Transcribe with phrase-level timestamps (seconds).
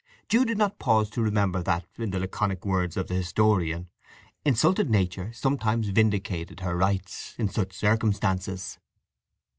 [0.29, 3.87] Jude did not pause to remember that, in the laconic words of the historian,
[4.43, 8.79] "insulted Nature sometimes vindicated her rights" in such circumstances.